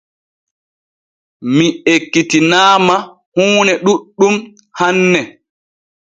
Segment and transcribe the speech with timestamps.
[1.55, 2.95] Mi ekkitinaama
[3.35, 4.35] huune ɗuuɗɗum
[4.79, 5.21] hanne.